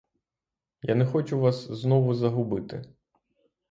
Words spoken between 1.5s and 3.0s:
знову загубити.